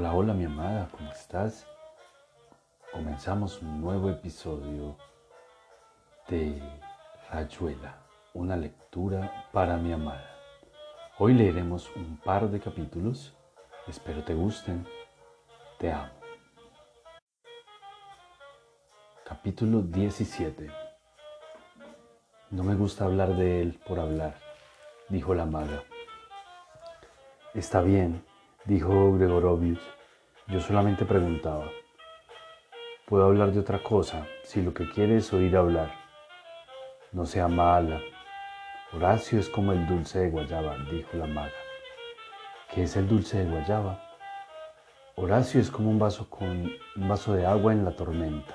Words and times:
Hola, 0.00 0.14
hola 0.14 0.32
mi 0.32 0.44
amada, 0.44 0.88
¿cómo 0.92 1.10
estás? 1.10 1.66
Comenzamos 2.92 3.60
un 3.60 3.80
nuevo 3.80 4.08
episodio 4.08 4.96
de 6.28 6.62
Rayuela, 7.28 7.98
una 8.32 8.56
lectura 8.56 9.48
para 9.50 9.76
mi 9.76 9.92
amada. 9.92 10.36
Hoy 11.18 11.34
leeremos 11.34 11.90
un 11.96 12.16
par 12.18 12.48
de 12.48 12.60
capítulos, 12.60 13.34
espero 13.88 14.22
te 14.22 14.34
gusten, 14.34 14.86
te 15.80 15.90
amo. 15.90 16.12
Capítulo 19.24 19.82
17 19.82 20.70
No 22.50 22.62
me 22.62 22.76
gusta 22.76 23.04
hablar 23.04 23.34
de 23.34 23.62
él 23.62 23.80
por 23.84 23.98
hablar, 23.98 24.36
dijo 25.08 25.34
la 25.34 25.44
maga. 25.44 25.82
Está 27.52 27.80
bien, 27.80 28.27
dijo 28.68 29.14
Gregorovius. 29.14 29.80
Yo 30.46 30.60
solamente 30.60 31.06
preguntaba. 31.06 31.70
Puedo 33.06 33.24
hablar 33.24 33.50
de 33.50 33.60
otra 33.60 33.82
cosa 33.82 34.26
si 34.44 34.60
lo 34.60 34.74
que 34.74 34.90
quiere 34.90 35.16
es 35.16 35.32
oír 35.32 35.56
hablar. 35.56 35.90
No 37.10 37.24
sea 37.24 37.48
mala. 37.48 37.98
Horacio 38.92 39.38
es 39.38 39.48
como 39.48 39.72
el 39.72 39.86
dulce 39.86 40.18
de 40.18 40.28
guayaba, 40.28 40.76
dijo 40.90 41.16
la 41.16 41.26
maga. 41.26 41.50
¿Qué 42.70 42.82
es 42.82 42.94
el 42.96 43.08
dulce 43.08 43.38
de 43.38 43.50
guayaba? 43.50 44.02
Horacio 45.16 45.62
es 45.62 45.70
como 45.70 45.88
un 45.88 45.98
vaso 45.98 46.28
con 46.28 46.70
un 46.96 47.08
vaso 47.08 47.32
de 47.32 47.46
agua 47.46 47.72
en 47.72 47.86
la 47.86 47.96
tormenta. 47.96 48.54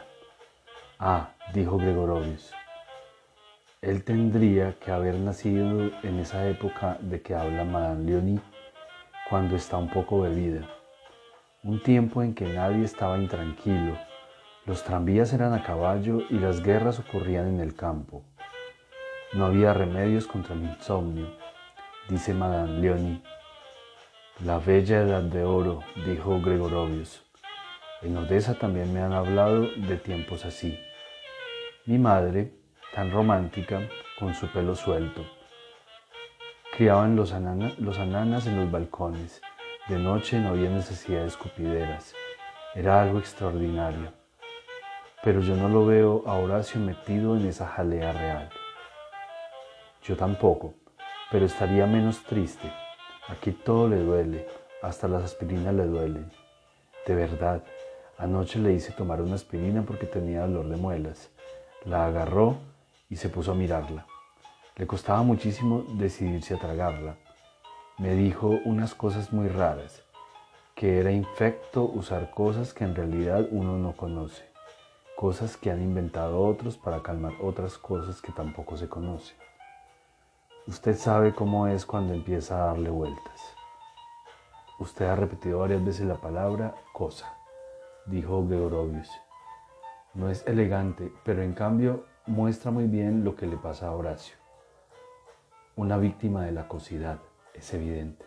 Ah, 0.99 1.31
dijo 1.55 1.77
Gregorovius. 1.77 2.53
Él 3.81 4.03
tendría 4.03 4.77
que 4.77 4.91
haber 4.91 5.16
nacido 5.16 5.89
en 6.03 6.19
esa 6.19 6.47
época 6.47 6.99
de 7.02 7.19
que 7.23 7.33
habla 7.33 7.63
Madame 7.63 8.05
Leonie 8.05 8.52
cuando 9.29 9.55
está 9.55 9.77
un 9.77 9.89
poco 9.89 10.21
bebida. 10.21 10.67
Un 11.63 11.81
tiempo 11.81 12.21
en 12.21 12.33
que 12.33 12.45
nadie 12.45 12.83
estaba 12.83 13.17
intranquilo, 13.17 13.97
los 14.65 14.83
tranvías 14.83 15.33
eran 15.33 15.53
a 15.53 15.61
caballo 15.61 16.19
y 16.30 16.39
las 16.39 16.63
guerras 16.63 16.97
ocurrían 16.99 17.47
en 17.47 17.59
el 17.59 17.75
campo. 17.75 18.23
No 19.33 19.45
había 19.45 19.73
remedios 19.73 20.25
contra 20.25 20.55
el 20.55 20.63
insomnio, 20.63 21.35
dice 22.07 22.33
Madame 22.33 22.80
Leonie. 22.80 23.21
La 24.45 24.59
bella 24.59 25.02
edad 25.02 25.21
de 25.21 25.43
oro, 25.43 25.81
dijo 26.05 26.39
Gregorovius. 26.39 27.25
En 28.02 28.15
Odessa 28.15 28.53
también 28.53 28.93
me 28.93 29.02
han 29.02 29.11
hablado 29.11 29.67
de 29.75 29.97
tiempos 29.97 30.45
así. 30.45 30.80
Mi 31.85 31.97
madre, 31.97 32.53
tan 32.95 33.11
romántica, 33.11 33.81
con 34.17 34.33
su 34.33 34.47
pelo 34.47 34.75
suelto, 34.75 35.25
Criaban 36.75 37.16
los, 37.16 37.31
ananas 37.31 38.47
en 38.47 38.59
los 38.59 38.71
balcones. 38.71 39.43
De 39.88 39.99
noche 39.99 40.39
no 40.39 40.49
había 40.49 40.71
necesidad 40.71 41.21
de 41.21 41.27
escupideras. 41.27 42.15
Era 42.73 43.03
algo 43.03 43.19
extraordinario. 43.19 44.11
Pero 45.23 45.41
yo 45.41 45.55
no 45.55 45.69
lo 45.69 45.85
veo 45.85 46.23
a 46.25 46.33
Horacio 46.33 46.81
metido 46.81 47.38
en 47.38 47.45
esa 47.45 47.67
jalea 47.67 48.11
real. 48.11 48.49
Yo 50.02 50.17
tampoco, 50.17 50.73
pero 51.31 51.45
estaría 51.45 51.85
menos 51.85 52.23
triste. 52.23 52.73
Aquí 53.27 53.52
todo 53.52 53.87
le 53.87 53.97
duele, 53.97 54.47
hasta 54.81 55.08
las 55.08 55.25
aspirinas 55.25 55.75
le 55.75 55.85
duelen. 55.85 56.31
De 57.05 57.13
verdad, 57.13 57.61
anoche 58.17 58.58
le 58.58 58.73
hice 58.73 58.93
tomar 58.93 59.21
una 59.21 59.35
aspirina 59.35 59.83
porque 59.83 60.08
tenía 60.08 60.41
dolor 60.47 60.69
de 60.69 60.77
muelas. 60.77 61.30
La 61.85 62.08
agarró 62.08 62.58
y 63.11 63.17
se 63.17 63.30
puso 63.30 63.52
a 63.52 63.55
mirarla. 63.55 64.08
Le 64.75 64.88
costaba 64.88 65.21
muchísimo 65.21 65.85
decidirse 65.99 66.55
a 66.55 66.59
tragarla. 66.59 67.16
Me 67.99 68.16
dijo 68.16 68.47
unas 68.66 68.95
cosas 68.95 69.31
muy 69.31 69.47
raras, 69.47 70.03
que 70.73 70.99
era 70.99 71.11
infecto 71.11 71.83
usar 71.83 72.31
cosas 72.31 72.73
que 72.73 72.83
en 72.83 72.95
realidad 72.95 73.47
uno 73.52 73.77
no 73.77 73.95
conoce, 73.95 74.43
cosas 75.15 75.57
que 75.57 75.69
han 75.69 75.80
inventado 75.80 76.41
otros 76.43 76.75
para 76.75 77.03
calmar 77.03 77.33
otras 77.39 77.77
cosas 77.77 78.20
que 78.20 78.31
tampoco 78.31 78.75
se 78.75 78.89
conocen. 78.89 79.37
Usted 80.65 80.98
sabe 80.98 81.36
cómo 81.36 81.67
es 81.67 81.86
cuando 81.86 82.15
empieza 82.15 82.55
a 82.55 82.65
darle 82.67 82.89
vueltas. 82.89 83.55
Usted 84.80 85.05
ha 85.05 85.15
repetido 85.15 85.59
varias 85.59 85.86
veces 85.86 86.08
la 86.08 86.15
palabra 86.15 86.73
cosa, 86.93 87.37
dijo 88.08 88.43
Gregorovius. 88.48 89.11
No 90.15 90.31
es 90.31 90.43
elegante, 90.48 91.14
pero 91.23 91.43
en 91.43 91.53
cambio 91.53 92.05
muestra 92.25 92.71
muy 92.71 92.87
bien 92.87 93.23
lo 93.23 93.36
que 93.36 93.45
le 93.45 93.58
pasa 93.58 93.89
a 93.89 93.92
Horacio. 93.92 94.42
Una 95.76 95.98
víctima 95.98 96.44
de 96.45 96.52
la 96.52 96.67
cosidad, 96.67 97.17
es 97.56 97.73
evidente. 97.73 98.23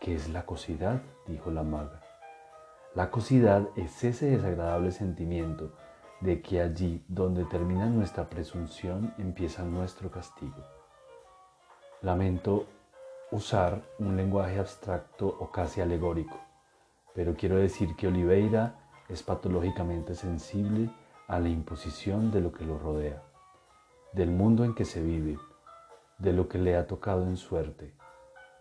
¿Qué 0.00 0.16
es 0.16 0.28
la 0.30 0.44
cosidad? 0.44 1.00
dijo 1.28 1.52
la 1.52 1.62
maga. 1.62 2.02
La 2.92 3.12
cosidad 3.12 3.68
es 3.76 4.02
ese 4.02 4.30
desagradable 4.30 4.90
sentimiento 4.90 5.70
de 6.20 6.42
que 6.42 6.60
allí 6.60 7.04
donde 7.06 7.44
termina 7.44 7.86
nuestra 7.86 8.28
presunción 8.28 9.14
empieza 9.16 9.62
nuestro 9.62 10.10
castigo. 10.10 10.56
Lamento 12.02 12.66
usar 13.30 13.82
un 14.00 14.16
lenguaje 14.16 14.58
abstracto 14.58 15.28
o 15.28 15.52
casi 15.52 15.82
alegórico, 15.82 16.36
pero 17.14 17.36
quiero 17.36 17.58
decir 17.58 17.94
que 17.94 18.08
Oliveira 18.08 18.74
es 19.08 19.22
patológicamente 19.22 20.16
sensible 20.16 20.90
a 21.28 21.38
la 21.38 21.48
imposición 21.48 22.32
de 22.32 22.40
lo 22.40 22.50
que 22.50 22.64
lo 22.64 22.76
rodea, 22.76 23.22
del 24.12 24.32
mundo 24.32 24.64
en 24.64 24.74
que 24.74 24.84
se 24.84 25.00
vive, 25.00 25.38
de 26.18 26.32
lo 26.32 26.48
que 26.48 26.58
le 26.58 26.76
ha 26.76 26.86
tocado 26.86 27.24
en 27.24 27.36
suerte, 27.36 27.92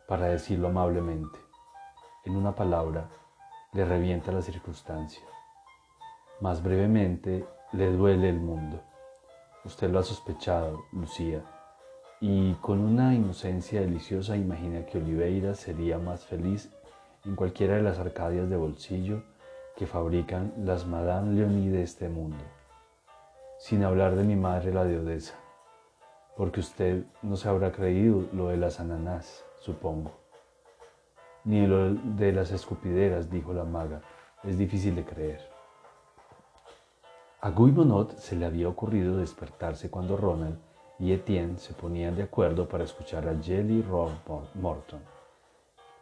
para 0.08 0.28
decirlo 0.28 0.68
amablemente. 0.68 1.40
En 2.26 2.36
una 2.36 2.56
palabra, 2.56 3.10
le 3.74 3.86
revienta 3.86 4.32
la 4.32 4.42
circunstancia. 4.42 5.24
Más 6.42 6.64
brevemente, 6.64 7.46
le 7.72 7.92
duele 7.92 8.30
el 8.30 8.40
mundo. 8.40 8.82
Usted 9.66 9.90
lo 9.90 10.00
ha 10.00 10.04
sospechado, 10.04 10.86
Lucía, 10.92 11.44
y 12.20 12.54
con 12.56 12.80
una 12.80 13.14
inocencia 13.14 13.82
deliciosa 13.82 14.36
imagina 14.36 14.86
que 14.86 14.98
Oliveira 14.98 15.56
sería 15.56 15.98
más 15.98 16.26
feliz 16.26 16.72
en 17.26 17.36
cualquiera 17.36 17.76
de 17.76 17.84
las 17.84 18.00
arcadias 18.00 18.50
de 18.50 18.56
bolsillo 18.56 19.24
que 19.76 19.88
fabrican 19.88 20.54
las 20.58 20.86
Madame 20.86 21.34
Leonie 21.34 21.70
de 21.70 21.84
este 21.84 22.10
mundo. 22.10 22.44
Sin 23.60 23.84
hablar 23.84 24.16
de 24.16 24.24
mi 24.24 24.36
madre 24.36 24.74
la 24.74 24.84
de 24.84 25.00
Odessa 25.00 25.43
porque 26.36 26.60
usted 26.60 27.04
no 27.22 27.36
se 27.36 27.50
habrá 27.50 27.72
creído 27.72 28.26
lo 28.34 28.48
de 28.48 28.58
las 28.58 28.80
ananás, 28.80 29.46
supongo. 29.60 30.12
Ni 31.44 31.68
lo 31.68 31.94
de 31.94 32.32
las 32.32 32.52
escupideras, 32.52 33.30
dijo 33.30 33.54
la 33.54 33.66
maga, 33.66 34.02
es 34.44 34.58
difícil 34.58 34.96
de 34.96 35.04
creer. 35.04 35.42
A 37.42 37.52
Guybonot 37.52 38.18
se 38.18 38.36
le 38.36 38.46
había 38.46 38.70
ocurrido 38.70 39.18
despertarse 39.18 39.90
cuando 39.90 40.16
Ronald 40.16 40.58
y 40.98 41.12
Etienne 41.12 41.58
se 41.58 41.74
ponían 41.74 42.16
de 42.16 42.24
acuerdo 42.24 42.70
para 42.70 42.86
escuchar 42.86 43.28
a 43.28 43.36
Jelly 43.42 43.82
Rob 43.82 44.12
Morton. 44.56 45.02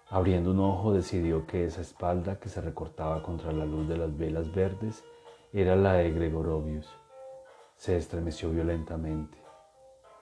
Abriendo 0.09 0.51
un 0.51 0.59
ojo 0.59 0.93
decidió 0.93 1.47
que 1.47 1.65
esa 1.65 1.81
espalda 1.81 2.39
que 2.39 2.49
se 2.49 2.61
recortaba 2.61 3.23
contra 3.23 3.51
la 3.51 3.65
luz 3.65 3.87
de 3.87 3.97
las 3.97 4.15
velas 4.15 4.53
verdes 4.53 5.03
era 5.51 5.75
la 5.75 5.93
de 5.93 6.11
Gregorovius. 6.11 6.87
Se 7.75 7.97
estremeció 7.97 8.51
violentamente. 8.51 9.40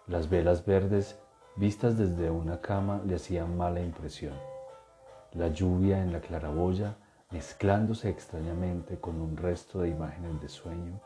Las 0.10 0.28
velas 0.28 0.66
verdes, 0.66 1.20
vistas 1.56 1.96
desde 1.96 2.32
una 2.32 2.62
cama, 2.62 3.00
le 3.06 3.14
hacían 3.14 3.56
mala 3.56 3.80
impresión. 3.80 4.34
La 5.34 5.50
lluvia 5.50 6.02
en 6.02 6.12
la 6.12 6.20
claraboya, 6.20 6.96
mezclándose 7.30 8.10
extrañamente 8.10 9.00
con 9.00 9.22
un 9.22 9.38
resto 9.38 9.82
de 9.82 9.90
imágenes 9.90 10.42
de 10.42 10.50
sueño, 10.50 11.00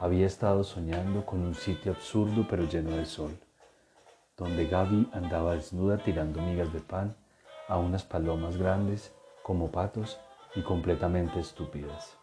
había 0.00 0.26
estado 0.26 0.64
soñando 0.64 1.24
con 1.24 1.42
un 1.42 1.54
sitio 1.54 1.92
absurdo 1.92 2.44
pero 2.50 2.64
lleno 2.64 2.96
de 2.96 3.06
sol, 3.06 3.30
donde 4.36 4.66
Gaby 4.66 5.08
andaba 5.12 5.54
desnuda 5.54 5.98
tirando 5.98 6.42
migas 6.42 6.72
de 6.72 6.80
pan 6.80 7.14
a 7.68 7.78
unas 7.78 8.02
palomas 8.02 8.56
grandes 8.56 9.14
como 9.44 9.70
patos 9.70 10.18
y 10.56 10.62
completamente 10.62 11.38
estúpidas. 11.38 12.18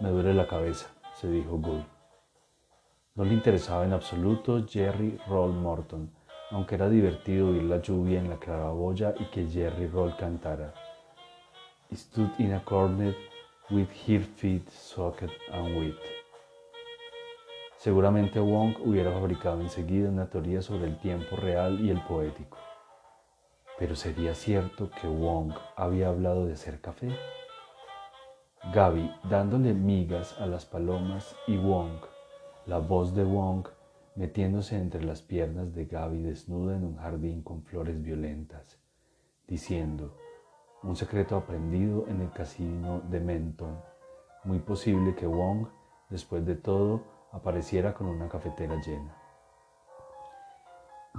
Me 0.00 0.10
duele 0.10 0.34
la 0.34 0.46
cabeza, 0.46 0.88
se 1.18 1.30
dijo 1.30 1.56
Guy. 1.56 1.93
No 3.16 3.24
le 3.24 3.34
interesaba 3.34 3.84
en 3.84 3.92
absoluto 3.92 4.66
Jerry 4.66 5.16
Roll 5.28 5.52
Morton, 5.52 6.10
aunque 6.50 6.74
era 6.74 6.88
divertido 6.88 7.50
oír 7.50 7.62
la 7.62 7.80
lluvia 7.80 8.18
en 8.18 8.28
la 8.28 8.38
claraboya 8.38 9.14
y 9.20 9.26
que 9.26 9.46
Jerry 9.46 9.86
Roll 9.86 10.16
cantara. 10.16 10.74
stood 11.92 12.30
in 12.38 12.54
a 12.54 12.64
corner 12.64 13.14
with 13.70 13.86
her 14.08 14.20
feet 14.20 14.68
soaked 14.68 15.30
and 15.52 15.78
wet. 15.78 15.94
Seguramente 17.76 18.40
Wong 18.40 18.74
hubiera 18.84 19.12
fabricado 19.12 19.60
enseguida 19.60 20.08
una 20.08 20.26
teoría 20.26 20.60
sobre 20.60 20.86
el 20.86 20.98
tiempo 20.98 21.36
real 21.36 21.80
y 21.80 21.90
el 21.90 22.00
poético. 22.02 22.58
Pero 23.78 23.94
¿sería 23.94 24.34
cierto 24.34 24.90
que 24.90 25.06
Wong 25.06 25.52
había 25.76 26.08
hablado 26.08 26.46
de 26.46 26.54
hacer 26.54 26.80
café? 26.80 27.16
Gaby 28.72 29.08
dándole 29.30 29.72
migas 29.72 30.36
a 30.40 30.46
las 30.46 30.66
palomas 30.66 31.36
y 31.46 31.56
Wong 31.58 32.13
la 32.66 32.78
voz 32.78 33.14
de 33.14 33.24
Wong 33.24 33.68
metiéndose 34.14 34.76
entre 34.76 35.04
las 35.04 35.22
piernas 35.22 35.74
de 35.74 35.86
Gaby 35.86 36.22
desnuda 36.22 36.76
en 36.76 36.84
un 36.84 36.96
jardín 36.96 37.42
con 37.42 37.62
flores 37.62 38.00
violentas, 38.00 38.78
diciendo, 39.46 40.16
un 40.82 40.96
secreto 40.96 41.36
aprendido 41.36 42.06
en 42.08 42.20
el 42.20 42.30
casino 42.30 43.00
de 43.00 43.20
Menton. 43.20 43.78
Muy 44.44 44.58
posible 44.60 45.14
que 45.14 45.26
Wong, 45.26 45.66
después 46.10 46.44
de 46.46 46.54
todo, 46.54 47.02
apareciera 47.32 47.94
con 47.94 48.06
una 48.06 48.28
cafetera 48.28 48.80
llena. 48.80 49.14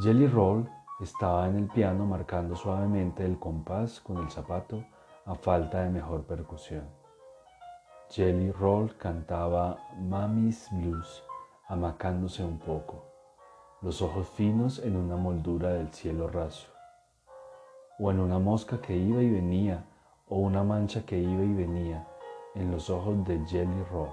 Jelly 0.02 0.28
Roll 0.28 0.70
estaba 1.02 1.48
en 1.48 1.58
el 1.58 1.68
piano 1.68 2.06
marcando 2.06 2.56
suavemente 2.56 3.26
el 3.26 3.38
compás 3.38 4.00
con 4.00 4.18
el 4.18 4.30
zapato 4.30 4.84
a 5.26 5.36
falta 5.36 5.82
de 5.82 5.90
mejor 5.90 6.26
percusión. 6.26 6.86
Jelly 8.10 8.52
Roll 8.52 8.96
cantaba 8.98 9.78
Mammy's 9.98 10.70
Blues, 10.72 11.24
amacándose 11.68 12.44
un 12.44 12.60
poco, 12.60 13.04
los 13.82 14.02
ojos 14.02 14.30
finos 14.30 14.80
en 14.80 14.96
una 14.96 15.16
moldura 15.16 15.70
del 15.70 15.92
cielo 15.92 16.28
raso, 16.28 16.68
o 18.00 18.12
en 18.12 18.20
una 18.20 18.40
mosca 18.40 18.82
que 18.82 18.96
iba 18.96 19.22
y 19.22 19.30
venía, 19.30 19.86
o 20.28 20.38
una 20.38 20.64
mancha 20.64 21.06
que 21.06 21.18
iba 21.18 21.44
y 21.44 21.54
venía 21.54 22.08
en 22.54 22.72
los 22.72 22.90
ojos 22.90 23.26
de 23.26 23.40
Jelly 23.46 23.84
Roll. 23.92 24.10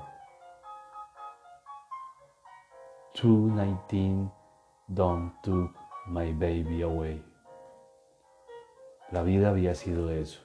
219 3.15 4.31
Don't 4.89 5.33
Took 5.43 5.77
My 6.07 6.33
Baby 6.33 6.83
Away. 6.83 7.25
La 9.11 9.23
vida 9.23 9.51
había 9.51 9.75
sido 9.75 10.11
eso, 10.11 10.41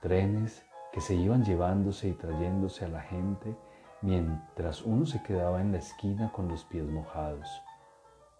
trenes 0.00 0.64
que 0.92 1.00
se 1.00 1.14
iban 1.14 1.44
llevándose 1.44 2.08
y 2.08 2.12
trayéndose 2.12 2.84
a 2.84 2.88
la 2.88 3.00
gente 3.00 3.56
mientras 4.02 4.82
uno 4.82 5.06
se 5.06 5.22
quedaba 5.22 5.60
en 5.60 5.72
la 5.72 5.78
esquina 5.78 6.30
con 6.32 6.48
los 6.48 6.64
pies 6.64 6.84
mojados, 6.84 7.48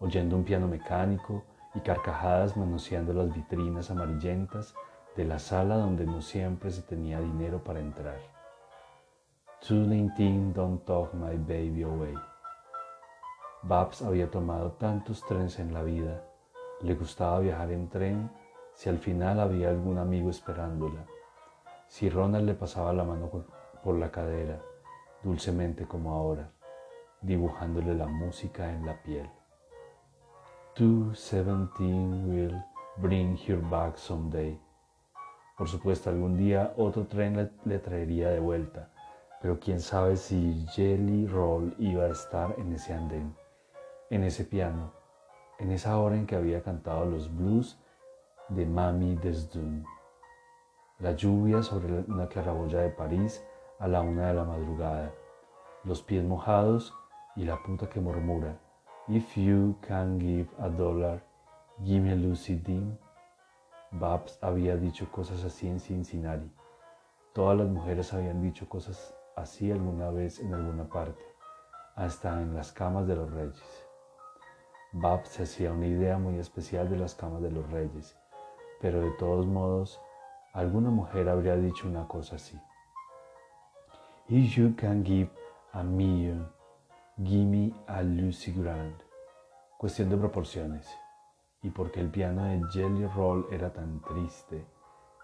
oyendo 0.00 0.36
un 0.36 0.44
piano 0.44 0.68
mecánico 0.68 1.44
y 1.74 1.80
carcajadas 1.80 2.56
manoseando 2.56 3.12
las 3.12 3.34
vitrinas 3.34 3.90
amarillentas 3.90 4.74
de 5.16 5.24
la 5.24 5.38
sala 5.38 5.76
donde 5.76 6.04
no 6.04 6.20
siempre 6.20 6.70
se 6.70 6.82
tenía 6.82 7.20
dinero 7.20 7.62
para 7.62 7.80
entrar. 7.80 8.18
219 9.60 10.52
Don't 10.52 10.84
Talk 10.84 11.14
My 11.14 11.36
Baby 11.36 11.84
Away. 11.84 12.14
Babs 13.62 14.02
había 14.02 14.30
tomado 14.30 14.72
tantos 14.72 15.24
trenes 15.24 15.58
en 15.58 15.72
la 15.72 15.82
vida, 15.82 16.24
le 16.80 16.94
gustaba 16.94 17.38
viajar 17.38 17.70
en 17.70 17.88
tren 17.88 18.30
si 18.74 18.88
al 18.88 18.98
final 18.98 19.38
había 19.38 19.70
algún 19.70 19.98
amigo 19.98 20.30
esperándola 20.30 21.06
si 21.92 22.08
Ronald 22.08 22.46
le 22.46 22.54
pasaba 22.54 22.94
la 22.94 23.04
mano 23.04 23.28
por 23.84 23.98
la 23.98 24.10
cadera, 24.10 24.62
dulcemente 25.22 25.86
como 25.86 26.12
ahora, 26.12 26.50
dibujándole 27.20 27.94
la 27.94 28.06
música 28.06 28.72
en 28.72 28.86
la 28.86 29.02
piel. 29.02 29.28
217 30.76 32.26
will 32.26 32.62
bring 32.96 33.36
her 33.46 33.58
back 33.58 33.96
someday. 33.96 34.58
Por 35.56 35.68
supuesto, 35.68 36.10
algún 36.10 36.36
día 36.36 36.72
otro 36.76 37.06
tren 37.06 37.36
le, 37.36 37.50
le, 37.64 37.78
traería 37.78 38.30
de 38.30 38.40
vuelta, 38.40 38.90
pero 39.40 39.60
quién 39.60 39.80
sabe 39.80 40.16
si 40.16 40.66
Jelly 40.72 41.26
Roll 41.26 41.74
iba 41.78 42.04
a 42.04 42.10
estar 42.10 42.54
en 42.58 42.72
ese 42.72 42.94
andén, 42.94 43.34
en 44.10 44.24
ese 44.24 44.44
piano, 44.44 44.92
en 45.58 45.70
esa 45.70 45.98
hora 45.98 46.16
en 46.16 46.26
que 46.26 46.36
había 46.36 46.62
cantado 46.62 47.04
los 47.04 47.34
blues 47.34 47.78
de 48.48 48.66
Mami 48.66 49.16
Desdun 49.16 49.84
la 51.02 51.12
lluvia 51.12 51.62
sobre 51.62 52.04
una 52.06 52.28
claraboya 52.28 52.80
de 52.80 52.90
París 52.90 53.44
a 53.82 53.88
la 53.88 54.00
una 54.00 54.28
de 54.28 54.34
la 54.34 54.44
madrugada, 54.44 55.12
los 55.82 56.02
pies 56.02 56.24
mojados 56.24 56.94
y 57.34 57.44
la 57.44 57.60
puta 57.64 57.88
que 57.88 57.98
murmura, 57.98 58.56
If 59.08 59.36
you 59.36 59.74
can 59.80 60.20
give 60.20 60.48
a 60.60 60.68
dollar, 60.68 61.20
give 61.84 62.00
me 62.02 62.12
a 62.12 62.14
Lucy 62.14 62.54
Dean. 62.54 62.96
Babs 63.90 64.38
había 64.40 64.76
dicho 64.76 65.10
cosas 65.10 65.42
así 65.42 65.66
en 65.66 65.80
Cincinnati. 65.80 66.48
Todas 67.32 67.58
las 67.58 67.68
mujeres 67.68 68.14
habían 68.14 68.40
dicho 68.40 68.68
cosas 68.68 69.16
así 69.34 69.72
alguna 69.72 70.10
vez 70.10 70.38
en 70.38 70.54
alguna 70.54 70.88
parte, 70.88 71.24
hasta 71.96 72.40
en 72.40 72.54
las 72.54 72.70
camas 72.70 73.08
de 73.08 73.16
los 73.16 73.32
reyes. 73.32 73.88
Babs 74.92 75.30
se 75.30 75.42
hacía 75.42 75.72
una 75.72 75.88
idea 75.88 76.18
muy 76.18 76.38
especial 76.38 76.88
de 76.88 76.98
las 76.98 77.16
camas 77.16 77.42
de 77.42 77.50
los 77.50 77.68
reyes, 77.72 78.16
pero 78.80 79.00
de 79.00 79.10
todos 79.18 79.44
modos 79.44 80.00
alguna 80.52 80.90
mujer 80.90 81.28
habría 81.28 81.56
dicho 81.56 81.88
una 81.88 82.06
cosa 82.06 82.36
así. 82.36 82.56
If 84.28 84.56
you 84.56 84.74
can 84.76 85.02
give 85.02 85.28
a 85.72 85.82
million, 85.82 86.48
give 87.22 87.44
me 87.44 87.74
a 87.86 88.02
Lucy 88.02 88.52
Grant. 88.52 89.02
Cuestión 89.78 90.10
de 90.10 90.16
proporciones. 90.16 90.86
Y 91.62 91.70
porque 91.70 92.00
el 92.00 92.08
piano 92.10 92.44
de 92.44 92.62
Jelly 92.70 93.06
Roll 93.06 93.46
era 93.50 93.72
tan 93.72 94.00
triste, 94.00 94.64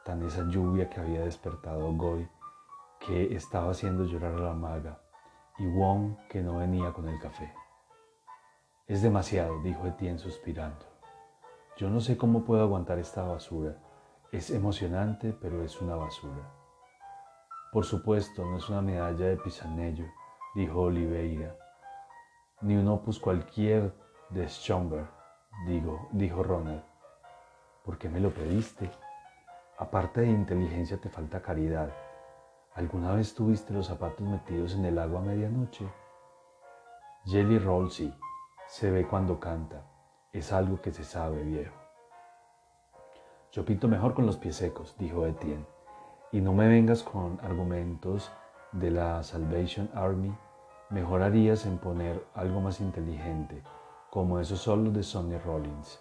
tan 0.04 0.22
esa 0.24 0.48
lluvia 0.48 0.88
que 0.88 1.00
había 1.00 1.20
despertado 1.20 1.92
Goy, 1.94 2.28
que 3.00 3.34
estaba 3.34 3.70
haciendo 3.70 4.04
llorar 4.04 4.34
a 4.34 4.40
la 4.40 4.54
maga, 4.54 5.00
y 5.58 5.66
Wong 5.66 6.16
que 6.28 6.42
no 6.42 6.58
venía 6.58 6.92
con 6.92 7.08
el 7.08 7.18
café. 7.20 7.52
Es 8.86 9.02
demasiado, 9.02 9.60
dijo 9.62 9.86
Etienne 9.86 10.18
suspirando. 10.18 10.84
Yo 11.76 11.90
no 11.90 12.00
sé 12.00 12.16
cómo 12.16 12.44
puedo 12.44 12.62
aguantar 12.62 12.98
esta 12.98 13.22
basura 13.22 13.78
es 14.30 14.50
emocionante, 14.50 15.32
pero 15.32 15.62
es 15.64 15.80
una 15.80 15.96
basura. 15.96 16.57
Por 17.70 17.84
supuesto, 17.84 18.46
no 18.46 18.56
es 18.56 18.68
una 18.70 18.80
medalla 18.80 19.26
de 19.26 19.36
Pisanello, 19.36 20.06
dijo 20.54 20.80
Oliveira, 20.80 21.54
ni 22.62 22.76
un 22.76 22.88
opus 22.88 23.20
cualquier 23.20 23.94
de 24.30 24.48
Schomberg, 24.48 25.08
digo, 25.66 26.08
dijo 26.12 26.42
Ronald. 26.42 26.82
¿Por 27.84 27.98
qué 27.98 28.08
me 28.08 28.20
lo 28.20 28.30
pediste? 28.30 28.90
Aparte 29.76 30.22
de 30.22 30.28
inteligencia 30.28 30.98
te 30.98 31.10
falta 31.10 31.42
caridad. 31.42 31.90
¿Alguna 32.74 33.12
vez 33.14 33.34
tuviste 33.34 33.74
los 33.74 33.86
zapatos 33.86 34.26
metidos 34.26 34.74
en 34.74 34.86
el 34.86 34.98
agua 34.98 35.20
a 35.20 35.24
medianoche? 35.24 35.86
Jelly 37.26 37.58
Roll 37.58 37.90
sí, 37.90 38.12
se 38.66 38.90
ve 38.90 39.06
cuando 39.06 39.38
canta. 39.38 39.84
Es 40.32 40.52
algo 40.52 40.80
que 40.80 40.92
se 40.92 41.04
sabe, 41.04 41.42
viejo. 41.42 41.76
Yo 43.52 43.64
pinto 43.64 43.88
mejor 43.88 44.14
con 44.14 44.24
los 44.24 44.36
pies 44.36 44.56
secos, 44.56 44.96
dijo 44.98 45.26
Etienne, 45.26 45.66
y 46.30 46.40
no 46.40 46.52
me 46.52 46.68
vengas 46.68 47.02
con 47.02 47.38
argumentos 47.42 48.30
de 48.72 48.90
la 48.90 49.22
Salvation 49.22 49.90
Army. 49.94 50.36
Mejor 50.90 51.22
harías 51.22 51.64
en 51.66 51.78
poner 51.78 52.22
algo 52.34 52.60
más 52.60 52.80
inteligente, 52.80 53.62
como 54.10 54.38
esos 54.38 54.60
solos 54.60 54.92
de 54.92 55.02
Sonny 55.02 55.38
Rollins. 55.38 56.00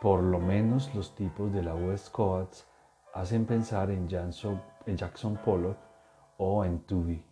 Por 0.00 0.22
lo 0.22 0.38
menos 0.38 0.94
los 0.94 1.14
tipos 1.14 1.52
de 1.52 1.62
la 1.62 1.74
West 1.74 2.10
Coast 2.10 2.66
hacen 3.14 3.46
pensar 3.46 3.90
en 3.90 4.08
Jackson, 4.08 4.60
en 4.86 4.96
Jackson 4.96 5.36
Pollock 5.44 5.76
o 6.38 6.64
en 6.64 6.80
Tubi. 6.80 7.24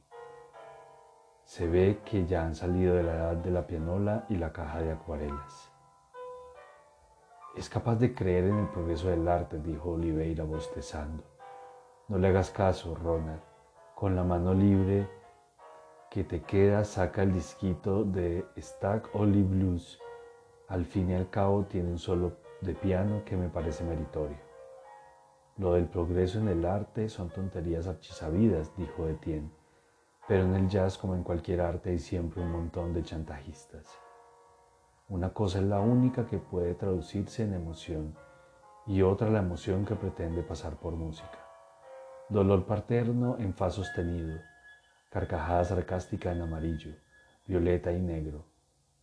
Se 1.45 1.67
ve 1.67 2.01
que 2.05 2.27
ya 2.27 2.45
han 2.45 2.55
salido 2.55 2.95
de 2.95 3.03
la 3.03 3.15
edad 3.15 3.37
de 3.37 3.51
la 3.51 3.67
pianola 3.67 4.27
y 4.29 4.37
la 4.37 4.53
caja 4.53 4.83
de 4.83 4.93
acuarelas. 4.93 5.73
Es 7.57 7.69
capaz 7.69 7.97
de 7.97 8.15
creer 8.15 8.45
en 8.45 8.59
el 8.59 8.69
progreso 8.69 9.09
del 9.09 9.27
arte, 9.27 9.59
dijo 9.59 9.93
Oliveira 9.93 10.45
bostezando. 10.45 11.38
No 12.09 12.17
le 12.17 12.29
hagas 12.29 12.51
caso, 12.51 12.95
Ronald. 12.95 13.43
Con 13.95 14.17
la 14.17 14.25
mano 14.25 14.55
libre 14.55 15.07
que 16.11 16.25
te 16.25 16.41
queda, 16.41 16.83
saca 16.85 17.23
el 17.23 17.35
disquito 17.35 18.03
de 18.03 18.47
Stack 18.57 19.15
Olive 19.15 19.47
Blues. 19.47 20.01
Al 20.69 20.87
fin 20.87 21.11
y 21.11 21.15
al 21.15 21.29
cabo 21.29 21.67
tiene 21.67 21.91
un 21.91 21.99
solo 21.99 22.39
de 22.63 22.73
piano 22.75 23.25
que 23.27 23.37
me 23.37 23.51
parece 23.51 23.85
meritorio. 23.85 24.39
Lo 25.59 25.75
del 25.75 25.85
progreso 25.85 26.39
en 26.39 26.49
el 26.49 26.65
arte 26.65 27.11
son 27.11 27.29
tonterías 27.29 27.87
archisabidas, 27.87 28.75
dijo 28.75 29.07
Etienne, 29.07 29.51
pero 30.27 30.45
en 30.45 30.55
el 30.55 30.67
jazz 30.67 30.97
como 30.97 31.15
en 31.15 31.23
cualquier 31.23 31.61
arte 31.61 31.91
hay 31.91 31.99
siempre 31.99 32.41
un 32.41 32.53
montón 32.53 32.95
de 32.95 33.03
chantajistas. 33.03 33.87
Una 35.11 35.35
cosa 35.35 35.59
es 35.59 35.65
la 35.65 35.81
única 35.81 36.25
que 36.25 36.39
puede 36.39 36.75
traducirse 36.75 37.43
en 37.43 37.53
emoción 37.53 38.17
y 38.87 39.03
otra 39.03 39.29
la 39.29 39.41
emoción 39.41 39.85
que 39.85 39.95
pretende 39.95 40.43
pasar 40.43 40.77
por 40.77 40.95
música. 40.95 41.48
Dolor 42.31 42.67
paterno 42.67 43.39
en 43.39 43.55
fa 43.55 43.71
sostenido, 43.71 44.39
carcajada 45.09 45.65
sarcástica 45.65 46.31
en 46.31 46.43
amarillo, 46.43 46.95
violeta 47.47 47.91
y 47.91 48.01
negro. 48.01 48.45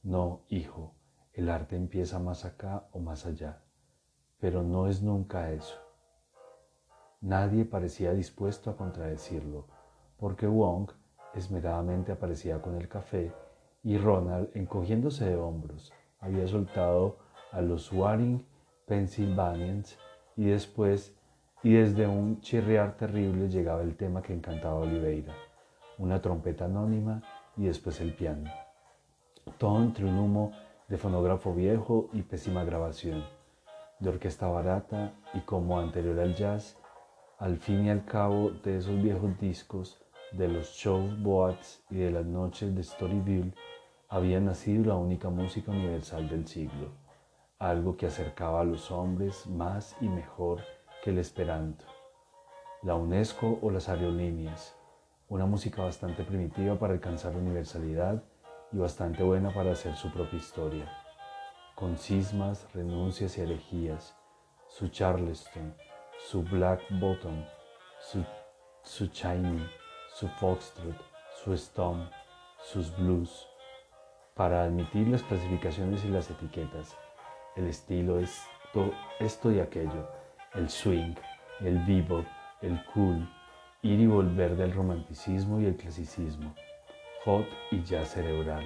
No, 0.04 0.42
hijo, 0.50 0.94
el 1.34 1.50
arte 1.50 1.76
empieza 1.76 2.20
más 2.20 2.46
acá 2.46 2.88
o 2.92 3.00
más 3.00 3.26
allá, 3.26 3.64
pero 4.40 4.62
no 4.62 4.86
es 4.86 5.02
nunca 5.02 5.52
eso. 5.52 5.76
Nadie 7.20 7.66
parecía 7.66 8.14
dispuesto 8.14 8.70
a 8.70 8.78
contradecirlo, 8.78 9.66
porque 10.20 10.46
Wong 10.46 10.92
esmeradamente 11.34 12.12
aparecía 12.12 12.62
con 12.62 12.76
el 12.76 12.88
café 12.88 13.34
y 13.82 13.98
Ronald, 13.98 14.52
encogiéndose 14.54 15.26
de 15.26 15.36
hombros, 15.36 15.92
había 16.20 16.48
soltado 16.48 17.18
a 17.52 17.62
los 17.62 17.92
Waring 17.92 18.46
Pennsylvanians 18.86 19.98
y 20.36 20.46
después, 20.46 21.15
y 21.66 21.74
desde 21.74 22.06
un 22.06 22.42
chirriar 22.42 22.96
terrible 22.96 23.50
llegaba 23.50 23.82
el 23.82 23.96
tema 23.96 24.22
que 24.22 24.34
encantaba 24.34 24.76
a 24.76 24.82
Oliveira, 24.82 25.34
una 25.98 26.22
trompeta 26.22 26.66
anónima 26.66 27.24
y 27.58 27.64
después 27.66 28.00
el 28.02 28.14
piano. 28.14 28.52
Todo 29.58 29.82
entre 29.82 30.06
un 30.06 30.16
humo 30.20 30.52
de 30.88 31.00
fonógrafo 31.00 31.56
viejo 31.56 32.08
y 32.14 32.22
pésima 32.22 32.64
grabación, 32.64 33.24
de 34.00 34.10
orquesta 34.10 34.46
barata 34.48 35.16
y 35.34 35.40
como 35.40 35.80
anterior 35.80 36.20
al 36.20 36.36
jazz, 36.36 36.78
Al 37.40 37.58
fin 37.58 37.88
y 37.88 37.90
al 37.90 38.06
cabo 38.06 38.52
de 38.64 38.78
esos 38.78 39.02
viejos 39.02 39.36
discos, 39.40 40.00
de 40.34 40.48
los 40.48 40.68
shows 40.68 41.20
boats 41.24 41.84
y 41.90 41.96
de 41.96 42.12
las 42.12 42.28
noches 42.28 42.76
de 42.76 42.84
Storyville, 42.84 43.56
había 44.08 44.40
nacido 44.40 44.86
la 44.86 44.96
única 44.98 45.32
música 45.32 45.72
universal 45.72 46.30
del 46.30 46.46
siglo, 46.48 46.90
algo 47.58 47.98
que 47.98 48.06
acercaba 48.06 48.62
a 48.62 48.66
los 48.66 48.92
hombres 48.92 49.48
más 49.48 49.96
y 50.00 50.08
mejor 50.08 50.60
el 51.06 51.20
esperanto. 51.20 51.86
La 52.82 52.96
UNESCO 52.96 53.60
o 53.62 53.72
las 53.72 53.90
aerolíneas, 53.90 54.76
una 55.30 55.46
música 55.46 55.84
bastante 55.84 56.24
primitiva 56.24 56.78
para 56.78 56.94
alcanzar 56.94 57.34
la 57.34 57.40
universalidad 57.40 58.24
y 58.72 58.78
bastante 58.78 59.24
buena 59.24 59.54
para 59.54 59.72
hacer 59.72 59.96
su 59.96 60.12
propia 60.12 60.38
historia, 60.38 60.92
con 61.76 61.98
cismas, 61.98 62.68
renuncias 62.74 63.38
y 63.38 63.42
herejías, 63.42 64.16
su 64.68 64.88
Charleston, 64.90 65.76
su 66.18 66.44
Black 66.44 66.82
Bottom, 67.00 67.46
su, 68.00 68.24
su 68.84 69.08
su 69.08 70.28
Foxtrot, 70.40 70.96
su 71.44 71.58
Stomp, 71.58 72.12
sus 72.64 72.96
Blues, 72.98 73.48
para 74.34 74.64
admitir 74.64 75.08
las 75.08 75.24
clasificaciones 75.24 76.04
y 76.04 76.10
las 76.10 76.30
etiquetas. 76.30 76.96
El 77.56 77.68
estilo 77.68 78.20
es 78.20 78.44
esto 79.20 79.52
y 79.52 79.60
aquello, 79.60 80.08
el 80.56 80.70
swing, 80.70 81.16
el 81.60 81.80
bebop, 81.80 82.26
el 82.62 82.82
cool, 82.86 83.28
ir 83.82 84.00
y 84.00 84.08
volver 84.08 84.56
del 84.56 84.74
romanticismo 84.74 85.60
y 85.60 85.66
el 85.66 85.76
clasicismo, 85.76 86.56
hot 87.26 87.46
y 87.72 87.84
jazz 87.84 88.12
cerebral, 88.12 88.64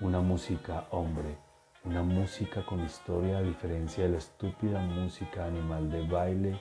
una 0.00 0.20
música 0.20 0.86
hombre, 0.92 1.36
una 1.82 2.02
música 2.02 2.64
con 2.64 2.80
historia 2.84 3.38
a 3.38 3.42
diferencia 3.42 4.04
de 4.04 4.10
la 4.10 4.18
estúpida 4.18 4.78
música 4.78 5.44
animal 5.46 5.90
de 5.90 6.06
baile, 6.06 6.60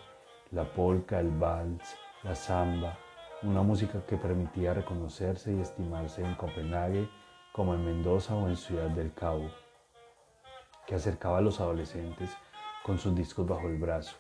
la 0.51 0.63
polka, 0.63 1.19
el 1.19 1.29
vals, 1.29 1.95
la 2.23 2.33
samba, 2.33 2.97
una 3.43 3.61
música 3.61 4.03
que 4.07 4.17
permitía 4.17 4.73
reconocerse 4.73 5.53
y 5.53 5.61
estimarse 5.61 6.23
en 6.23 6.33
Copenhague 6.35 7.07
como 7.51 7.75
en 7.75 7.85
Mendoza 7.85 8.35
o 8.35 8.47
en 8.47 8.55
Ciudad 8.55 8.89
del 8.89 9.13
Cabo, 9.13 9.47
que 10.87 10.95
acercaba 10.95 11.37
a 11.37 11.41
los 11.41 11.59
adolescentes 11.59 12.35
con 12.83 12.97
sus 12.97 13.15
discos 13.15 13.47
bajo 13.47 13.67
el 13.67 13.77
brazo, 13.77 14.15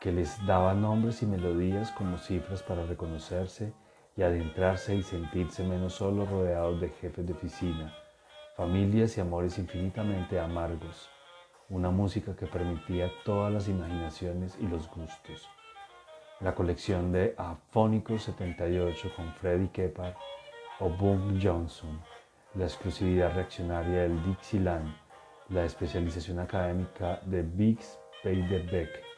que 0.00 0.12
les 0.12 0.44
daba 0.46 0.74
nombres 0.74 1.22
y 1.22 1.26
melodías 1.26 1.90
como 1.92 2.18
cifras 2.18 2.62
para 2.62 2.84
reconocerse 2.84 3.72
y 4.16 4.22
adentrarse 4.22 4.94
y 4.94 5.02
sentirse 5.02 5.64
menos 5.64 5.94
solo 5.94 6.26
rodeados 6.26 6.80
de 6.80 6.88
jefes 6.88 7.26
de 7.26 7.32
oficina, 7.32 7.94
familias 8.56 9.16
y 9.16 9.20
amores 9.20 9.58
infinitamente 9.58 10.38
amargos, 10.38 11.08
una 11.68 11.90
música 11.90 12.36
que 12.36 12.46
permitía 12.46 13.10
todas 13.24 13.52
las 13.52 13.68
imaginaciones 13.68 14.56
y 14.60 14.66
los 14.66 14.88
gustos. 14.90 15.48
La 16.40 16.54
colección 16.54 17.12
de 17.12 17.34
Afónicos 17.38 18.24
78 18.24 19.12
con 19.16 19.32
Freddie 19.34 19.70
Keppard 19.70 20.14
o 20.80 20.90
Boom 20.90 21.40
Johnson. 21.42 22.00
La 22.54 22.64
exclusividad 22.64 23.34
reaccionaria 23.34 24.02
del 24.02 24.22
Dixieland, 24.24 24.94
la 25.48 25.64
especialización 25.64 26.38
académica 26.38 27.20
de 27.24 27.42
Biggs 27.42 27.98
Beiderbecke 28.22 29.15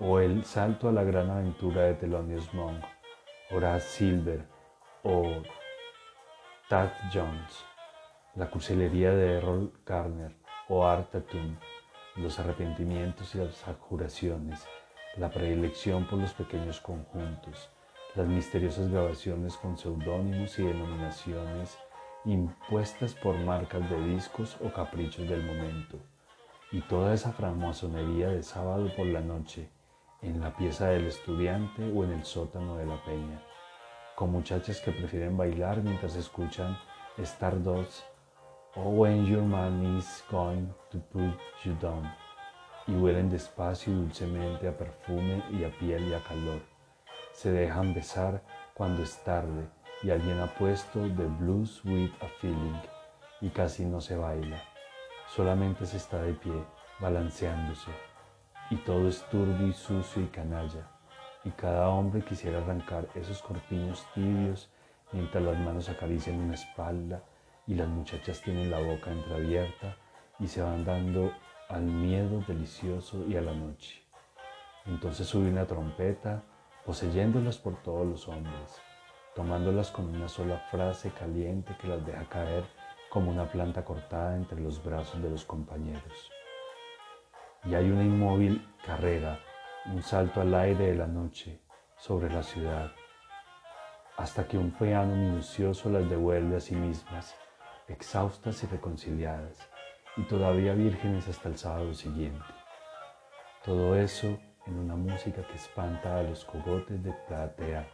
o 0.00 0.18
el 0.18 0.44
salto 0.44 0.88
a 0.88 0.92
la 0.92 1.04
gran 1.04 1.28
aventura 1.28 1.82
de 1.82 1.94
Thelonious 1.94 2.54
Monk, 2.54 2.82
Horace 3.50 3.86
Silver 3.86 4.46
o 5.02 5.42
Tad 6.70 6.88
Jones, 7.12 7.64
la 8.34 8.48
cursilería 8.48 9.10
de 9.12 9.36
Errol 9.36 9.72
Garner 9.84 10.34
o 10.68 10.86
Art 10.86 11.10
Tatum, 11.10 11.56
los 12.16 12.38
arrepentimientos 12.38 13.34
y 13.34 13.38
las 13.38 13.62
juraciones, 13.78 14.66
la 15.18 15.30
predilección 15.30 16.06
por 16.06 16.18
los 16.18 16.32
pequeños 16.32 16.80
conjuntos, 16.80 17.68
las 18.14 18.26
misteriosas 18.26 18.90
grabaciones 18.90 19.56
con 19.58 19.76
seudónimos 19.76 20.58
y 20.58 20.62
denominaciones 20.62 21.76
impuestas 22.24 23.14
por 23.14 23.36
marcas 23.36 23.88
de 23.90 24.02
discos 24.06 24.56
o 24.64 24.72
caprichos 24.72 25.28
del 25.28 25.42
momento, 25.42 25.98
y 26.72 26.80
toda 26.82 27.12
esa 27.12 27.32
francmasonería 27.32 28.28
de 28.28 28.42
sábado 28.42 28.90
por 28.96 29.06
la 29.06 29.20
noche, 29.20 29.68
en 30.22 30.40
la 30.40 30.54
pieza 30.56 30.88
del 30.88 31.06
estudiante 31.06 31.90
o 31.92 32.04
en 32.04 32.12
el 32.12 32.24
sótano 32.24 32.76
de 32.76 32.86
la 32.86 33.02
peña, 33.04 33.42
con 34.14 34.30
muchachas 34.30 34.80
que 34.80 34.92
prefieren 34.92 35.36
bailar 35.36 35.82
mientras 35.82 36.16
escuchan 36.16 36.78
Stardust 37.18 38.02
o 38.74 38.82
When 38.82 39.26
Your 39.26 39.42
Man 39.42 39.96
Is 39.96 40.24
Going 40.30 40.66
to 40.90 40.98
Put 41.10 41.38
You 41.64 41.74
Down, 41.80 42.10
y 42.86 42.92
huelen 42.92 43.30
despacio 43.30 43.92
y 43.92 43.96
dulcemente 43.96 44.68
a 44.68 44.76
perfume 44.76 45.42
y 45.50 45.64
a 45.64 45.70
piel 45.78 46.08
y 46.08 46.14
a 46.14 46.22
calor. 46.22 46.60
Se 47.32 47.50
dejan 47.50 47.94
besar 47.94 48.42
cuando 48.74 49.02
es 49.02 49.22
tarde 49.24 49.68
y 50.02 50.10
alguien 50.10 50.40
ha 50.40 50.46
puesto 50.54 51.00
The 51.00 51.26
Blues 51.38 51.84
with 51.84 52.10
a 52.20 52.26
Feeling 52.40 52.80
y 53.40 53.48
casi 53.50 53.84
no 53.84 54.00
se 54.00 54.16
baila, 54.16 54.62
solamente 55.34 55.86
se 55.86 55.96
está 55.96 56.20
de 56.22 56.34
pie, 56.34 56.64
balanceándose, 57.00 57.90
y 58.70 58.76
todo 58.76 59.08
es 59.08 59.22
turbio 59.30 59.66
y 59.66 59.72
sucio 59.72 60.22
y 60.22 60.26
canalla, 60.26 60.88
y 61.44 61.50
cada 61.50 61.88
hombre 61.88 62.22
quisiera 62.22 62.58
arrancar 62.58 63.08
esos 63.14 63.42
corpiños 63.42 64.06
tibios 64.14 64.70
mientras 65.12 65.42
las 65.42 65.58
manos 65.58 65.88
acarician 65.88 66.40
una 66.40 66.54
espalda 66.54 67.22
y 67.66 67.74
las 67.74 67.88
muchachas 67.88 68.40
tienen 68.40 68.70
la 68.70 68.78
boca 68.78 69.10
entreabierta 69.10 69.96
y 70.38 70.46
se 70.46 70.62
van 70.62 70.84
dando 70.84 71.32
al 71.68 71.82
miedo 71.82 72.42
delicioso 72.46 73.24
y 73.28 73.36
a 73.36 73.42
la 73.42 73.52
noche. 73.52 74.02
Entonces 74.86 75.26
sube 75.26 75.50
una 75.50 75.66
trompeta, 75.66 76.42
poseyéndolas 76.86 77.58
por 77.58 77.76
todos 77.82 78.06
los 78.06 78.28
hombres 78.28 78.80
tomándolas 79.34 79.90
con 79.90 80.06
una 80.14 80.28
sola 80.28 80.58
frase 80.70 81.10
caliente 81.10 81.76
que 81.80 81.88
las 81.88 82.04
deja 82.04 82.24
caer 82.28 82.64
como 83.08 83.30
una 83.30 83.50
planta 83.50 83.84
cortada 83.84 84.36
entre 84.36 84.60
los 84.60 84.82
brazos 84.82 85.22
de 85.22 85.30
los 85.30 85.44
compañeros. 85.44 86.30
Y 87.70 87.74
hay 87.76 87.88
una 87.88 88.02
inmóvil 88.02 88.66
carrera, 88.84 89.38
un 89.86 90.02
salto 90.02 90.40
al 90.40 90.52
aire 90.56 90.86
de 90.86 90.96
la 90.96 91.06
noche 91.06 91.60
sobre 91.96 92.28
la 92.28 92.42
ciudad, 92.42 92.90
hasta 94.16 94.48
que 94.48 94.58
un 94.58 94.72
piano 94.72 95.14
minucioso 95.14 95.88
las 95.88 96.10
devuelve 96.10 96.56
a 96.56 96.60
sí 96.60 96.74
mismas, 96.74 97.36
exhaustas 97.86 98.64
y 98.64 98.66
reconciliadas, 98.66 99.56
y 100.16 100.22
todavía 100.24 100.74
vírgenes 100.74 101.28
hasta 101.28 101.48
el 101.48 101.56
sábado 101.56 101.94
siguiente. 101.94 102.44
Todo 103.64 103.94
eso 103.94 104.36
en 104.66 104.76
una 104.76 104.96
música 104.96 105.46
que 105.46 105.54
espanta 105.54 106.18
a 106.18 106.24
los 106.24 106.44
cogotes 106.44 107.00
de 107.04 107.12
platea 107.28 107.86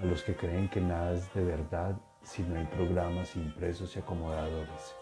a 0.00 0.04
los 0.06 0.24
que 0.24 0.34
creen 0.34 0.68
que 0.68 0.80
nada 0.80 1.12
es 1.12 1.32
de 1.34 1.44
verdad 1.44 1.94
si 2.22 2.42
no 2.42 2.58
hay 2.58 2.66
programas 2.66 3.36
impresos 3.36 3.94
y 3.94 4.00
acomodadores. 4.00 4.96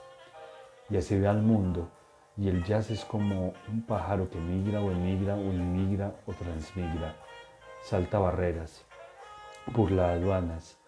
Y 0.90 0.98
así 0.98 1.18
ve 1.18 1.28
al 1.28 1.40
mundo, 1.40 1.90
y 2.38 2.48
el 2.48 2.64
jazz 2.64 2.90
es 2.90 3.04
como 3.04 3.52
un 3.68 3.82
pájaro 3.82 4.30
que 4.30 4.38
migra 4.38 4.80
o 4.80 4.92
emigra 4.92 5.34
o 5.34 5.42
inmigra 5.42 6.14
o 6.26 6.32
transmigra, 6.32 7.16
salta 7.82 8.18
barreras, 8.18 8.84
burla 9.66 10.12
aduanas, 10.12 10.78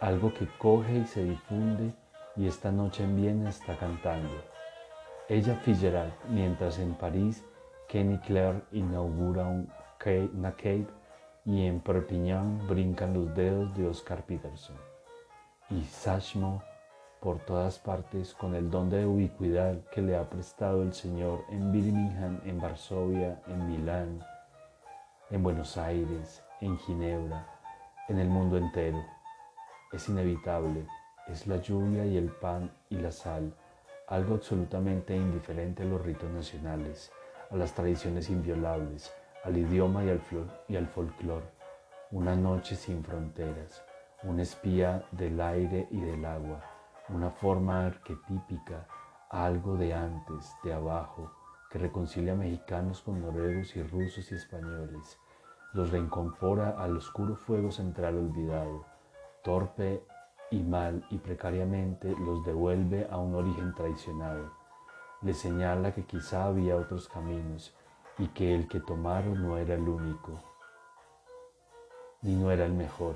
algo 0.00 0.32
que 0.34 0.46
coge 0.58 0.98
y 0.98 1.06
se 1.06 1.24
difunde 1.24 1.94
y 2.36 2.46
esta 2.46 2.70
noche 2.70 3.04
en 3.04 3.16
Viena 3.16 3.48
está 3.48 3.76
cantando. 3.78 4.34
Ella 5.28 5.56
Fitzgerald, 5.56 6.12
mientras 6.28 6.78
en 6.78 6.94
París 6.94 7.42
Kenny 7.88 8.18
Clare 8.18 8.62
inaugura 8.72 9.46
un, 9.46 9.72
una 10.34 10.52
cave 10.52 10.86
y 11.46 11.64
en 11.64 11.80
Perpignan 11.80 12.68
brincan 12.68 13.14
los 13.14 13.34
dedos 13.34 13.74
de 13.76 13.86
Oscar 13.86 14.24
Peterson. 14.24 14.76
Y 15.70 15.82
Sachmo 15.84 16.62
por 17.20 17.40
todas 17.40 17.78
partes 17.78 18.32
con 18.34 18.54
el 18.54 18.70
don 18.70 18.90
de 18.90 19.04
ubicuidad 19.04 19.76
que 19.92 20.02
le 20.02 20.16
ha 20.16 20.30
prestado 20.30 20.82
el 20.82 20.94
Señor 20.94 21.44
en 21.50 21.72
Birmingham, 21.72 22.40
en 22.44 22.60
Varsovia, 22.60 23.42
en 23.48 23.66
Milán, 23.66 24.24
en 25.30 25.42
Buenos 25.42 25.76
Aires, 25.76 26.42
en 26.60 26.78
Ginebra, 26.78 27.46
en 28.08 28.18
el 28.18 28.28
mundo 28.28 28.56
entero. 28.56 29.04
Es 29.92 30.08
inevitable, 30.08 30.86
es 31.26 31.46
la 31.46 31.56
lluvia 31.56 32.06
y 32.06 32.16
el 32.16 32.30
pan 32.30 32.70
y 32.88 32.96
la 32.96 33.10
sal, 33.10 33.52
algo 34.06 34.36
absolutamente 34.36 35.16
indiferente 35.16 35.82
a 35.82 35.86
los 35.86 36.00
ritos 36.00 36.30
nacionales, 36.30 37.10
a 37.50 37.56
las 37.56 37.74
tradiciones 37.74 38.30
inviolables, 38.30 39.12
al 39.42 39.56
idioma 39.56 40.04
y 40.04 40.10
al, 40.10 40.20
y 40.68 40.76
al 40.76 40.86
folclore, 40.86 41.46
una 42.12 42.36
noche 42.36 42.76
sin 42.76 43.02
fronteras, 43.02 43.82
un 44.22 44.38
espía 44.38 45.04
del 45.10 45.40
aire 45.40 45.88
y 45.90 46.00
del 46.00 46.24
agua, 46.24 46.77
una 47.10 47.30
forma 47.30 47.86
arquetípica, 47.86 48.86
algo 49.30 49.76
de 49.76 49.94
antes, 49.94 50.54
de 50.62 50.74
abajo, 50.74 51.32
que 51.70 51.78
reconcilia 51.78 52.34
mexicanos 52.34 53.02
con 53.02 53.20
noruegos 53.20 53.76
y 53.76 53.82
rusos 53.82 54.30
y 54.30 54.34
españoles, 54.34 55.18
los 55.72 55.90
reincorpora 55.90 56.70
al 56.78 56.96
oscuro 56.96 57.36
fuego 57.36 57.70
central 57.70 58.16
olvidado, 58.16 58.84
torpe 59.42 60.02
y 60.50 60.62
mal 60.62 61.04
y 61.10 61.18
precariamente 61.18 62.14
los 62.18 62.44
devuelve 62.44 63.06
a 63.10 63.18
un 63.18 63.34
origen 63.34 63.74
traicionado, 63.74 64.50
le 65.22 65.34
señala 65.34 65.94
que 65.94 66.04
quizá 66.04 66.44
había 66.44 66.76
otros 66.76 67.08
caminos 67.08 67.74
y 68.18 68.28
que 68.28 68.54
el 68.54 68.68
que 68.68 68.80
tomaron 68.80 69.42
no 69.42 69.56
era 69.56 69.74
el 69.74 69.88
único. 69.88 70.32
ni 72.20 72.34
no 72.34 72.50
era 72.50 72.66
el 72.66 72.72
mejor, 72.72 73.14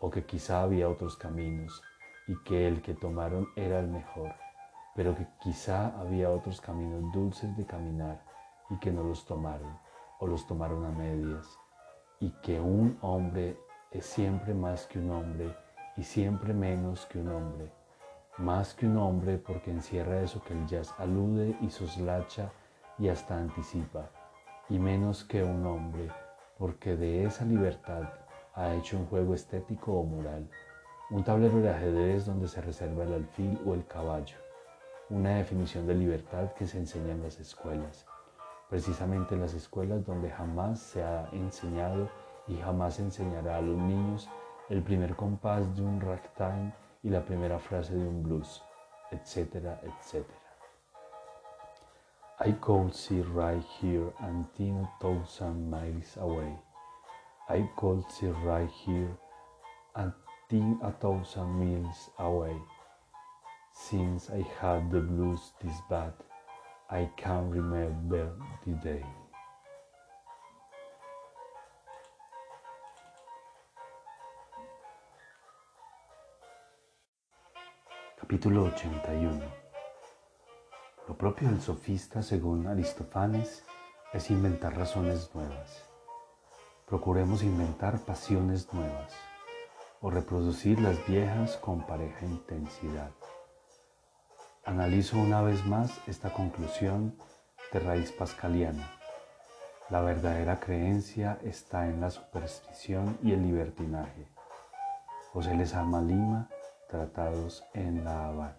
o 0.00 0.10
que 0.10 0.24
quizá 0.24 0.62
había 0.62 0.88
otros 0.88 1.16
caminos 1.16 1.82
y 2.26 2.36
que 2.44 2.66
el 2.66 2.80
que 2.82 2.94
tomaron 2.94 3.48
era 3.56 3.80
el 3.80 3.88
mejor, 3.88 4.34
pero 4.94 5.14
que 5.14 5.26
quizá 5.40 5.98
había 5.98 6.30
otros 6.30 6.60
caminos 6.60 7.12
dulces 7.12 7.56
de 7.56 7.66
caminar 7.66 8.24
y 8.70 8.78
que 8.78 8.90
no 8.90 9.02
los 9.02 9.26
tomaron, 9.26 9.78
o 10.20 10.26
los 10.26 10.46
tomaron 10.46 10.84
a 10.86 10.90
medias, 10.90 11.46
y 12.20 12.30
que 12.42 12.60
un 12.60 12.98
hombre 13.02 13.58
es 13.90 14.06
siempre 14.06 14.54
más 14.54 14.86
que 14.86 14.98
un 14.98 15.10
hombre 15.10 15.54
y 15.96 16.02
siempre 16.02 16.54
menos 16.54 17.06
que 17.06 17.18
un 17.18 17.28
hombre, 17.28 17.70
más 18.38 18.74
que 18.74 18.86
un 18.86 18.96
hombre 18.96 19.38
porque 19.38 19.70
encierra 19.70 20.20
eso 20.20 20.42
que 20.42 20.54
el 20.54 20.66
jazz 20.66 20.94
alude 20.98 21.56
y 21.60 21.70
soslacha 21.70 22.50
y 22.98 23.08
hasta 23.08 23.36
anticipa, 23.36 24.08
y 24.68 24.78
menos 24.78 25.24
que 25.24 25.42
un 25.42 25.66
hombre 25.66 26.10
porque 26.58 26.96
de 26.96 27.24
esa 27.24 27.44
libertad 27.44 28.04
ha 28.54 28.74
hecho 28.74 28.96
un 28.96 29.06
juego 29.06 29.34
estético 29.34 29.92
o 29.92 30.04
moral, 30.04 30.48
un 31.10 31.22
tablero 31.22 31.60
de 31.60 31.70
ajedrez 31.70 32.24
donde 32.24 32.48
se 32.48 32.60
reserva 32.62 33.04
el 33.04 33.12
alfil 33.12 33.60
o 33.66 33.74
el 33.74 33.86
caballo, 33.86 34.36
una 35.10 35.36
definición 35.36 35.86
de 35.86 35.94
libertad 35.94 36.52
que 36.54 36.66
se 36.66 36.78
enseña 36.78 37.12
en 37.12 37.22
las 37.22 37.38
escuelas, 37.38 38.06
precisamente 38.70 39.34
en 39.34 39.42
las 39.42 39.52
escuelas 39.52 40.04
donde 40.06 40.30
jamás 40.30 40.80
se 40.80 41.02
ha 41.02 41.28
enseñado 41.32 42.08
y 42.48 42.56
jamás 42.56 42.94
se 42.94 43.02
enseñará 43.02 43.58
a 43.58 43.60
los 43.60 43.76
niños 43.76 44.28
el 44.70 44.82
primer 44.82 45.14
compás 45.14 45.76
de 45.76 45.82
un 45.82 46.00
ragtime 46.00 46.72
y 47.02 47.10
la 47.10 47.22
primera 47.22 47.58
frase 47.58 47.94
de 47.94 48.08
un 48.08 48.22
blues, 48.22 48.62
etcétera, 49.10 49.80
etcétera. 49.82 50.38
I 52.40 52.52
could 52.60 52.92
see 52.92 53.22
right 53.22 53.62
here 53.80 54.10
and 54.20 54.46
ten 54.56 54.88
thousand 55.00 55.70
miles 55.70 56.16
away. 56.16 56.58
I 57.48 57.68
could 57.76 58.02
see 58.10 58.30
right 58.44 58.70
here 58.84 59.14
and 59.94 60.12
ten 60.54 60.78
a 60.82 60.92
thousand 60.92 61.50
miles 61.58 62.10
away. 62.16 62.56
Since 63.72 64.30
I 64.30 64.46
had 64.60 64.88
the 64.88 65.00
blues 65.00 65.40
this 65.60 65.74
bad, 65.90 66.12
I 66.88 67.10
can't 67.16 67.52
remember 67.52 68.30
the 68.64 68.74
day. 68.74 69.04
Capítulo 78.16 78.66
81 78.66 79.42
Lo 81.08 81.18
propio 81.18 81.48
del 81.48 81.60
sofista, 81.60 82.22
según 82.22 82.68
Aristófanes, 82.68 83.64
es 84.12 84.30
inventar 84.30 84.76
razones 84.76 85.34
nuevas. 85.34 85.82
Procuremos 86.86 87.42
inventar 87.42 87.98
pasiones 87.98 88.72
nuevas 88.72 89.33
o 90.04 90.10
reproducir 90.10 90.78
las 90.80 91.06
viejas 91.06 91.56
con 91.56 91.86
pareja 91.86 92.26
intensidad. 92.26 93.10
Analizo 94.66 95.16
una 95.16 95.40
vez 95.40 95.64
más 95.64 95.98
esta 96.06 96.30
conclusión 96.30 97.16
de 97.72 97.80
raíz 97.80 98.12
pascaliana. 98.12 98.86
La 99.88 100.02
verdadera 100.02 100.60
creencia 100.60 101.38
está 101.42 101.86
en 101.86 102.02
la 102.02 102.10
superstición 102.10 103.18
y 103.22 103.32
el 103.32 103.44
libertinaje. 103.44 104.28
José 105.32 105.54
Lezama 105.54 106.02
Lima, 106.02 106.50
Tratados 106.90 107.64
en 107.72 108.04
La 108.04 108.26
Habana. 108.26 108.58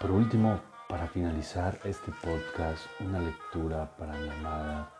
Por 0.00 0.12
último, 0.12 0.62
para 0.88 1.08
finalizar 1.08 1.78
este 1.84 2.10
podcast, 2.22 2.86
una 3.00 3.18
lectura 3.18 3.94
para 3.98 4.14
mi 4.14 4.30
amada. 4.30 4.95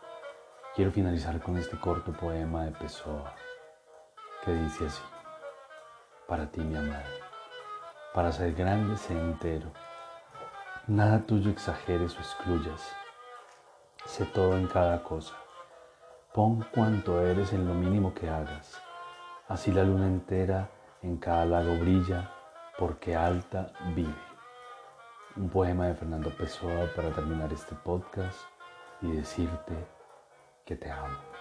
Quiero 0.77 0.93
finalizar 0.93 1.41
con 1.41 1.57
este 1.57 1.81
corto 1.81 2.13
poema 2.13 2.67
de 2.67 2.73
Pessoa 2.73 3.35
que 4.45 4.53
dice 4.53 4.85
así 4.85 5.01
para 6.29 6.51
ti, 6.51 6.61
mi 6.61 6.77
amada. 6.77 7.07
Para 8.13 8.31
ser 8.31 8.53
grande, 8.53 8.99
sé 8.99 9.19
entero. 9.19 9.73
Nada 10.87 11.25
tuyo 11.25 11.51
exageres 11.51 12.15
o 12.17 12.19
excluyas. 12.19 12.95
Sé 14.05 14.27
todo 14.27 14.55
en 14.59 14.67
cada 14.67 15.03
cosa. 15.03 15.35
Pon 16.35 16.67
cuanto 16.75 17.23
eres 17.23 17.55
en 17.55 17.67
lo 17.67 17.73
mínimo 17.73 18.13
que 18.13 18.29
hagas. 18.29 18.79
Así 19.49 19.73
la 19.73 19.83
luna 19.83 20.07
entera 20.07 20.69
en 21.01 21.17
cada 21.17 21.47
lago 21.47 21.75
brilla, 21.79 22.31
porque 22.79 23.17
alta 23.17 23.73
vive. 23.95 24.13
Un 25.37 25.49
poema 25.49 25.87
de 25.87 25.95
Fernando 25.95 26.29
Pessoa 26.37 26.91
para 26.95 27.09
terminar 27.13 27.51
este 27.51 27.75
podcast 27.77 28.39
y 29.01 29.11
decirte 29.13 29.96
que 30.67 30.75
te 30.77 30.91
amo. 30.91 31.36